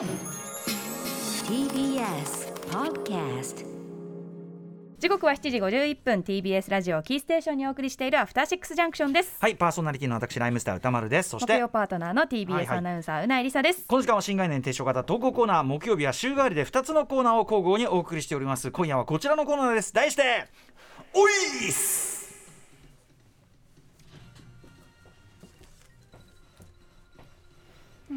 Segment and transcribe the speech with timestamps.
[0.00, 0.08] TBS
[2.70, 3.66] Podcast
[4.98, 6.20] 時刻は7時51分。
[6.22, 9.36] TBS ラジオキーステーションにお送りしているアフターシックスジャンクションです。
[9.38, 11.28] はいパーソナリティの私ライムスター歌丸です。
[11.28, 12.68] そし木て曜パートナーのはい TBS はい。
[12.78, 13.84] アナウンサーうないりさです。
[13.86, 18.70] この時間は新概念提唱型投稿コーナー木曜日は週替わりで2つのコーナーを交互にお送りしております。
[18.70, 19.92] 今夜はこちらのコーナーです。
[19.92, 20.46] 題して
[21.12, 22.20] おいっす!
[28.08, 28.16] 生き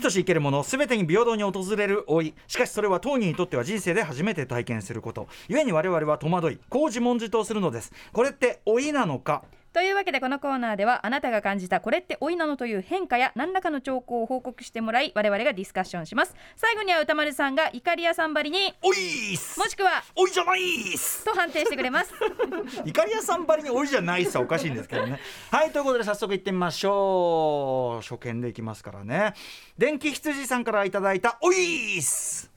[0.00, 2.34] とし生けるもの全てに平等に訪れる老い。
[2.46, 5.28] しかしそれは当人にとっては人生で初めて体験すること。
[5.48, 7.92] 故に我々は戸惑いこう自問自答するのです。
[8.12, 9.44] これって老いなのか？
[9.72, 16.34] というわけでこのコーナーではあなたが感じたこれって老いなのという変化や何らかの兆候を報告してもらい我々がディスカッションします。
[16.56, 19.60] 最後には歌丸さんが怒り屋さんばりにおいっす。
[19.60, 21.24] もしくはおいじゃないっす。
[21.24, 22.12] と判定してくれます。
[22.84, 25.20] イカリアさんばりにおいじゃないっすはおかしいんですけどね。
[25.52, 29.34] はいということで早速いってみましょう初見でいきますからね
[29.78, 32.50] 電気羊さんからいただいたおいっす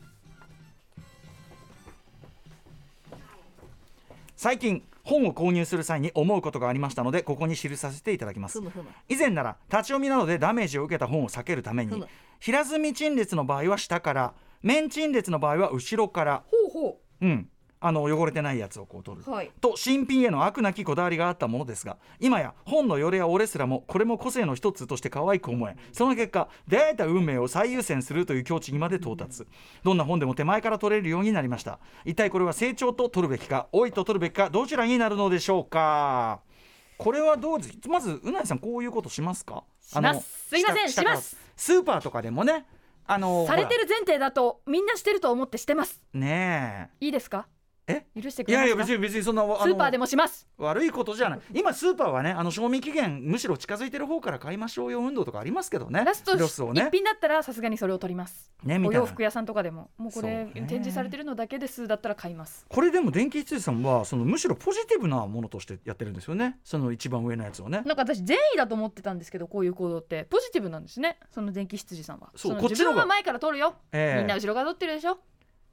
[4.44, 8.60] 最近本を購入する際に思うことがありましたのでここに記させていただきます。
[9.08, 12.04] 以前なら立ち読みなどでダメージを受けた本を避けるために
[12.42, 16.44] 平積み陳列の場合は下から面陳列の場合は後ろから。
[16.52, 17.48] ほうほうん、
[17.86, 19.52] あの汚れてないやつをこう取る、はい。
[19.60, 29.46] と新品への飽くなきこだわりがあったものですが今や本のよれや折れすらもこれも個性の一つとして可愛く思えその結果出会えた運命を最優先するという境地にまで到達。
[29.84, 31.80] どんな本でも手前から取れるようになりました。
[32.06, 36.40] 一体これは成長と取るべきか老いと取るべきかどちらになるのでしょうか？
[36.98, 37.78] これはどうです？
[37.90, 39.66] まずうなぎさんこういうことしますか？
[39.82, 40.48] します。
[40.48, 41.36] すいませんします。
[41.58, 42.66] スーパーとかでもね
[43.06, 46.02] あのうされてる前提だとみんなしてると思ってしてます。
[46.14, 47.48] ねいいですか？
[47.88, 48.06] え？
[48.22, 48.68] 許してくれますか？
[48.68, 50.48] やいや別に別にそんなスーパーでもします。
[50.58, 51.40] 悪いことじゃない。
[51.54, 56.04] 今スーパーはねあの賞味期限むしろ近づいてる方から買いましょうよ運動とかありますけどね。
[56.06, 56.86] ラストロスをね。
[56.88, 58.52] 一品だったらさすがにそれを取ります。
[58.64, 59.00] ねみたいな。
[59.02, 62.66] お洋服屋さんとかでももうこれ展示されてるのだけですだったら買います。
[62.70, 66.60] これでも電気羊さんはそのむしろポジティブなものとしてやってるんですよね。
[66.64, 67.82] その一番上のやつをね。
[67.86, 70.26] なんか私善意だと思ってたんですけどこういう行動って。
[70.30, 71.20] ポジティブなんですね。
[71.32, 72.30] その電気羊さんは。
[72.34, 74.20] のそうこっちの方が自分は前から取るよ、ええ。
[74.20, 75.18] みんな後ろから取ってるでしょ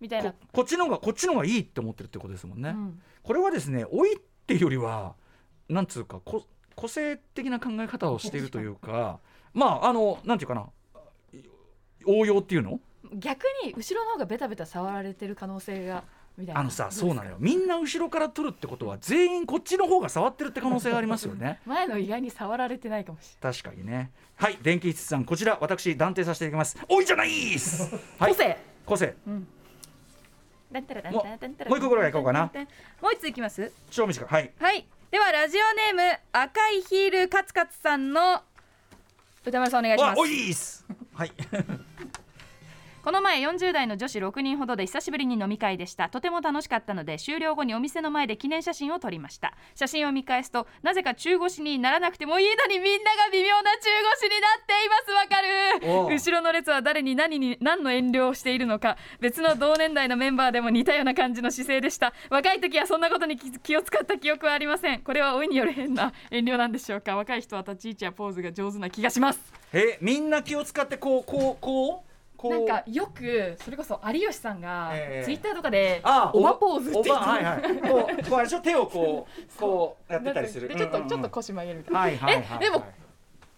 [0.00, 0.33] みたいな。
[0.33, 3.00] こ、こっちの方がこっちの方がいいって思ってるってことですもんね、うん。
[3.22, 5.15] これはですね老いっていうよりは
[5.69, 6.44] なんつうかこ
[6.75, 9.21] 個性的な考え方をしているというか
[9.53, 10.66] まああのなんていうかな
[12.06, 12.81] 応用っていうの？
[13.15, 16.05] 逆に後ろの方がベタベタ触られてる可能性が
[16.37, 16.61] みたいな。
[16.61, 17.37] あのさそうなのよ。
[17.38, 21.61] みんな後ろから取るってことは全員こっちの方が触ってるって可能性がありますよね。
[21.67, 24.11] 前の意外に触られてないかもし確かにね。
[24.37, 26.78] はい電気一さんこちら私断定させていただきます。
[26.88, 27.91] おいじゃないっす！
[27.93, 28.37] れ はい。
[28.37, 29.15] ない、個性。
[29.27, 29.50] 個性
[30.72, 32.50] だったらだもうったらだらもう一個ぐらい行こうかな。
[33.00, 34.53] もう一ついきます超短いはい。
[34.58, 34.86] はい。
[35.10, 38.42] ではラジオネーム赤いヒールカツカツさんの
[39.44, 40.16] 歌丸さんお願いします。
[40.16, 40.84] わおいっす。
[41.14, 41.32] はい
[43.03, 46.11] この前40代の女子6人ほどで久しぶりに飲み会でした。
[46.11, 49.55] とても楽しかったので終了後にお店の前で記念写真を撮りました。
[49.75, 53.88] 写真を見返すとなぜか中腰にならなくてもいいのにみんなが微妙な中
[54.21, 55.11] 腰になっています。
[55.12, 56.15] わかる？
[56.15, 62.12] 後ろの列は誰に何に何の遠慮をしているのか別の同年代のメンバーでも似たような感じの姿勢でした。
[62.28, 65.00] 若い時はそんなことに気気を使った記憶はありません。
[65.00, 69.41] これは老いによる変な遠慮なんでしょうか若い人は立ち位置やポーズが上手な気がします。
[69.72, 72.09] えみんな気を使ってこうこうこう？
[72.49, 75.25] なんかよくそれこそ有吉さんがええ。
[75.25, 77.61] ツイッターとかであオバポーズってお言ってばはいはい。
[77.62, 78.61] こうこうあれでしょ？
[78.61, 80.69] 手をこうこうやってたりする。
[80.69, 81.09] でちょっと、うんうんうん。
[81.11, 82.59] ちょっと腰曲げるみたいな、はいはいはいはい。
[82.61, 82.84] えでも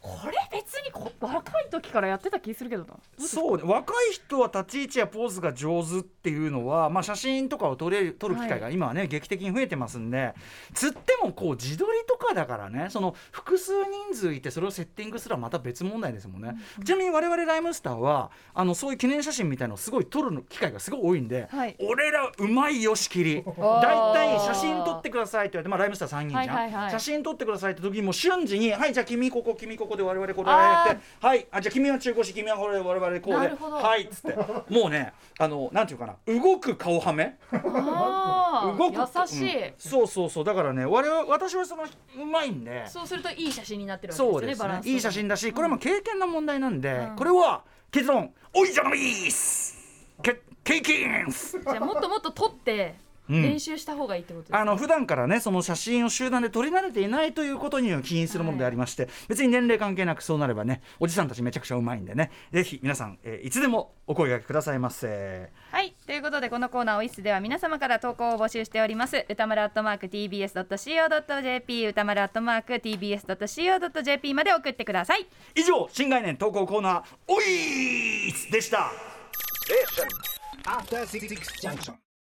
[0.01, 2.95] これ別にこ若い時からやってた気するけどな。
[3.19, 3.63] そうね。
[3.65, 10.35] 若い人は立ち位置やポーズが上手っていうのは、まあ、写真とかを撮れる撮る機会が今はね、劇的に増えてますんで
[10.75, 21.77] つってもこう自撮りとかだからねその複数人数いてそれをセッティングすらまた別問題ですもんね、ちなみに我々ライムスターはあのそういう記念写真みたいのをすごい撮る機会がすごい多いんで、はい。
[21.81, 23.43] 俺らうまいよしきり。
[23.43, 23.83] ー。
[23.83, 26.91] 大体写真撮ってくださいって言われて、まあ、ライムスター3人じゃん、はいはいはい。
[26.91, 31.47] 写真撮ってくださいって時にもう瞬時に「はいじゃあ君ここ君ここで我々これやってはい。
[31.51, 33.49] あじゃあ君は中腰君はこれ我々こうで。
[33.49, 34.37] はい」っつって。
[34.73, 36.17] もうねあのなんていうかな。
[36.27, 37.39] 動く顔はめ。
[37.53, 38.97] あ動く。
[38.97, 40.45] ー優しい、うんそうそうそう。
[40.45, 42.87] だからね我々私はそのうまいんで。
[42.89, 44.69] そうするといい写真になってるわけそうですですね。
[44.69, 44.95] バランスとかね。
[44.95, 47.17] いい写真だしこれも経験の問題なんで、うん。
[47.17, 48.33] これは結論。
[48.55, 49.75] おいじゃないっす。
[50.23, 51.27] け経験。
[51.29, 52.95] っすじゃあもっともっと撮って
[53.29, 53.43] うん。
[53.43, 54.61] 練習した方がいいってことですか？
[54.61, 65.51] あの普段からねその写真を集団で撮り慣れていないということには起因するものでありまして、別に年齢関係なくそうなればねおじさんたちめちゃくちゃうまいんでねぜひ皆さん、えーいつでもお声掛けくださいませ。
[65.71, 69.25] はいということでこのコーナーオイスでは皆様から投稿を募集しております。
[69.29, 75.27] 歌丸アットマーク TBS.CO.JP 歌丸アットマーク TBS.CO.JP まで送ってください。
[75.55, 78.91] 以上新概念投稿コーナーおいーっすでした。
[80.65, 81.95] After Six Junction.